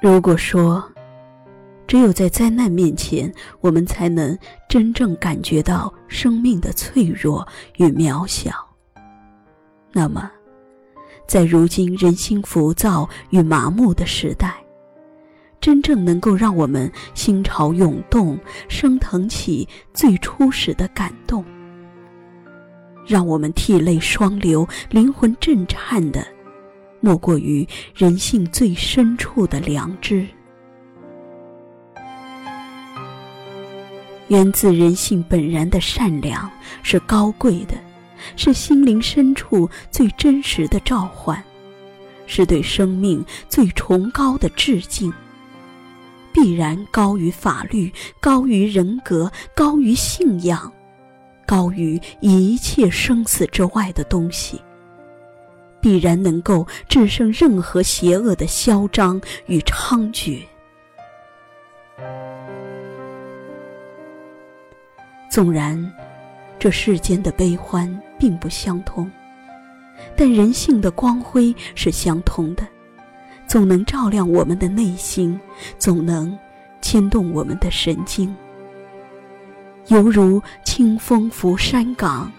[0.00, 0.82] 如果说，
[1.88, 4.38] 只有在灾难面前，我们才能
[4.68, 7.46] 真正感觉到生命的脆弱
[7.78, 8.52] 与渺小，
[9.92, 10.30] 那么，
[11.26, 14.54] 在如今人心浮躁与麻木的时代，
[15.60, 18.38] 真正能够让我们心潮涌动、
[18.68, 21.44] 升腾起最初始的感动，
[23.04, 26.24] 让我们涕泪双流、灵魂震颤的，
[27.00, 30.26] 莫过于人性最深处的良知。
[34.28, 36.50] 源自人性本然的善良
[36.82, 37.74] 是高贵的，
[38.36, 41.42] 是心灵深处最真实的召唤，
[42.26, 45.12] 是对生命最崇高的致敬。
[46.30, 50.70] 必然高于法律，高于人格，高于信仰，
[51.46, 54.60] 高于一切生死之外的东西。
[55.80, 60.42] 必然能够制胜任何邪恶的嚣张与猖獗。
[65.30, 65.92] 纵然
[66.58, 69.10] 这世间的悲欢并不相通，
[70.16, 72.66] 但人性的光辉是相通的。
[73.46, 75.38] 总能照亮我们的内心，
[75.78, 76.36] 总能
[76.82, 78.34] 牵动我们的神经，
[79.86, 82.30] 犹如清风拂山岗，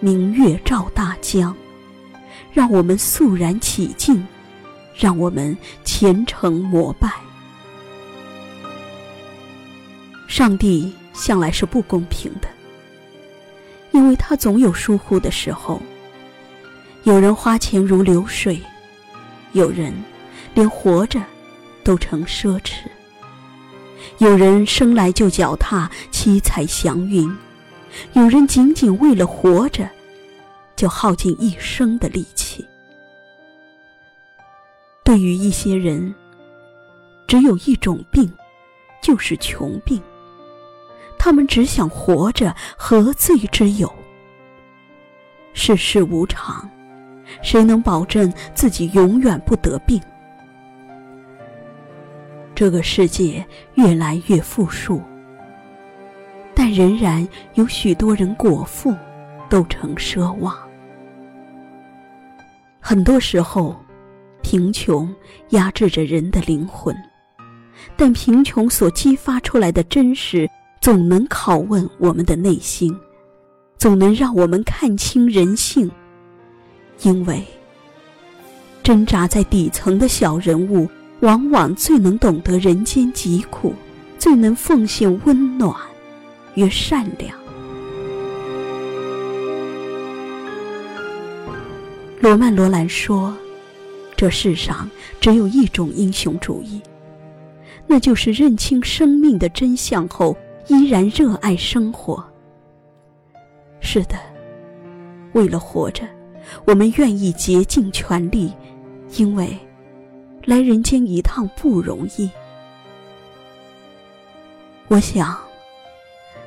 [0.00, 1.54] 明月照大江，
[2.54, 4.26] 让我们肃然起敬，
[4.94, 7.12] 让我们虔诚膜拜。
[10.28, 12.48] 上帝向来是不公平的，
[13.92, 15.82] 因为他总有疏忽的时候。
[17.02, 18.58] 有人花钱如流水，
[19.52, 19.92] 有人。
[20.54, 21.20] 连活着
[21.82, 22.84] 都成奢侈。
[24.18, 27.28] 有人生来就脚踏七彩祥云，
[28.12, 29.90] 有人仅仅为了活着，
[30.76, 32.43] 就耗尽一生的力气。
[35.04, 36.14] 对于一些人，
[37.26, 38.32] 只有一种病，
[39.02, 40.02] 就是穷病。
[41.18, 43.92] 他们只想活着，何罪之有？
[45.52, 46.68] 世事无常，
[47.42, 50.00] 谁能保证自己永远不得病？
[52.54, 53.44] 这个世界
[53.74, 55.02] 越来越富庶，
[56.54, 58.94] 但仍然有许多人果腹
[59.50, 60.56] 都成奢望。
[62.80, 63.83] 很多时候，
[64.44, 65.12] 贫穷
[65.50, 66.94] 压制着人的灵魂，
[67.96, 70.48] 但贫穷所激发出来的真实，
[70.80, 72.96] 总能拷问我们的内心，
[73.76, 75.90] 总能让我们看清人性。
[77.02, 77.42] 因为
[78.84, 80.88] 挣扎在底层的小人物。
[81.20, 83.72] 往往最能懂得人间疾苦，
[84.18, 85.74] 最能奉献温暖
[86.54, 87.34] 与善良。
[92.20, 93.34] 罗曼·罗兰说
[94.24, 94.90] ：“这世上
[95.20, 96.80] 只有一种英雄主义，
[97.86, 100.34] 那就是认清生命的真相后，
[100.66, 102.24] 依然热爱生活。”
[103.80, 104.18] 是的，
[105.34, 106.08] 为了活着，
[106.64, 108.50] 我们愿意竭尽全力，
[109.18, 109.46] 因为。
[110.46, 112.30] 来人间一趟不容易。
[114.88, 115.38] 我想，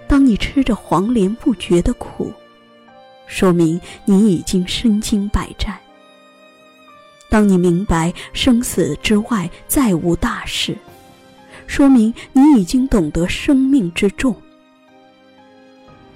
[0.07, 2.33] 当你吃着黄连不觉得苦，
[3.27, 5.75] 说明你已经身经百战；
[7.37, 10.75] 当你明白生死之外再无大事，
[11.67, 14.33] 说明你已经懂得生命之重；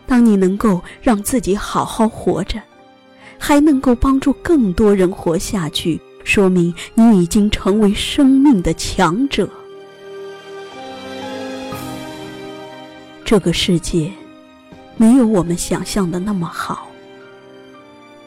[0.07, 2.59] 当你能够让自己好好活着，
[3.37, 6.01] 还能够帮助更多人活下去。
[6.23, 9.47] 说明你已经成为生命的强者。
[13.23, 14.11] 这个世界
[14.97, 16.88] 没有我们想象的那么好，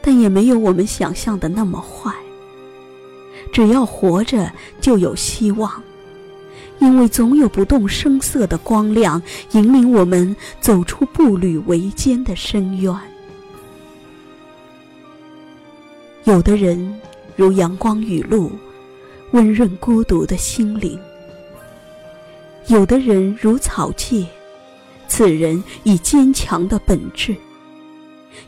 [0.01, 2.15] 但也没有我们想象的那么坏。
[3.51, 5.71] 只要活着，就有希望，
[6.79, 9.21] 因为总有不动声色的光亮
[9.51, 12.95] 引领我们走出步履维艰的深渊。
[16.25, 16.99] 有的人。
[17.37, 18.49] 如阳光雨露，
[19.31, 20.97] 温润孤独的心灵。
[22.67, 24.25] 有的人如草芥，
[25.09, 27.35] 此人以坚强的本质；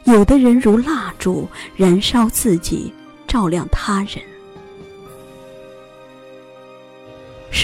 [0.05, 2.93] 有的人如蜡烛，燃烧自己，
[3.27, 4.23] 照亮他人。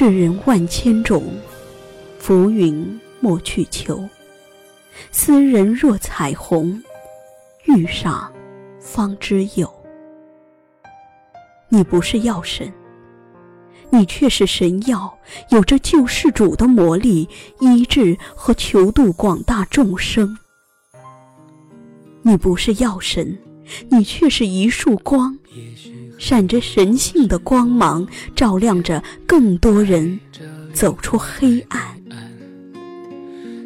[0.04, 1.24] 世人万千种，
[2.20, 4.04] 浮云莫去求。
[5.14, 6.84] 斯人若彩虹，
[7.68, 8.30] 遇上
[8.82, 9.74] 方知有。
[11.70, 12.70] 你不是药神，
[13.92, 15.18] 你却是神药，
[15.52, 17.30] 有着救世主的魔力，
[17.62, 20.38] 医治和求度广大众生。
[22.24, 23.40] 你不是药神，
[23.90, 25.40] 你却是一束光，
[26.24, 30.18] 闪着神性的光芒，照亮着更多人
[30.72, 32.02] 走出黑暗。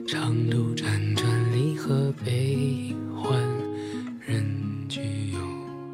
[0.08, 3.40] 长路辗转，离合悲欢，
[4.20, 4.44] 人
[4.90, 5.02] 聚
[5.32, 5.38] 又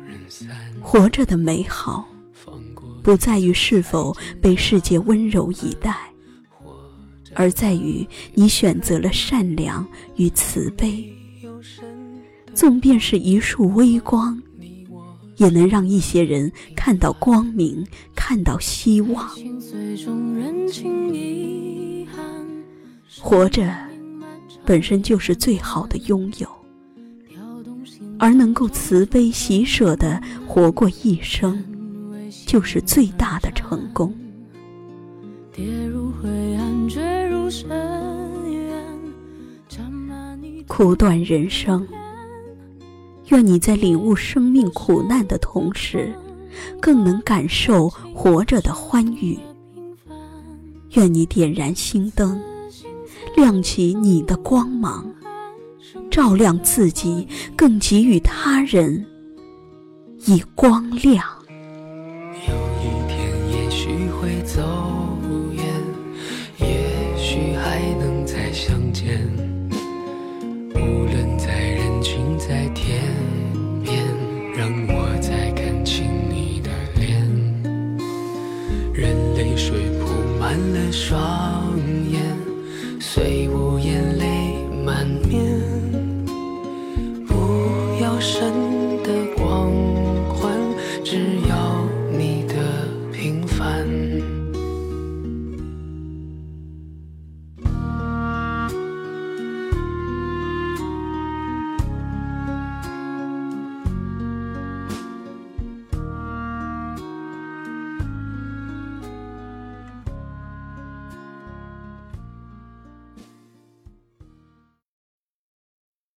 [0.08, 0.48] 人散。
[0.80, 2.08] 活着的美好，
[3.04, 5.94] 不在于是否被世界温柔以待，
[7.34, 11.14] 而在于你选择了善良与慈悲。
[12.54, 14.42] 纵便是一束微光。
[15.44, 17.86] 也能让一些人看到光明，
[18.16, 19.30] 看到希望。
[23.20, 23.76] 活着
[24.66, 26.48] 本身就是最好的拥有，
[28.18, 31.62] 而能够慈悲喜舍的活过一生，
[32.46, 34.16] 就是最大的成功。
[40.68, 41.86] 苦短人生。
[43.28, 46.14] 愿你在领悟生命苦难的同时，
[46.82, 49.38] 更能感受活着的欢愉。
[50.92, 52.40] 愿你点燃心灯，
[53.36, 55.12] 亮起你的光芒，
[56.12, 59.04] 照亮自己，更给予他人
[60.28, 61.26] 以光亮。
[62.48, 64.62] 有一天，也许会走
[65.54, 65.64] 远，
[66.60, 69.28] 也许还能再相见。
[70.76, 71.33] 无论
[72.46, 73.02] 在天
[73.86, 74.04] 边，
[74.54, 76.70] 让我再看清你的
[77.00, 77.26] 脸，
[78.94, 81.80] 任泪水铺满了双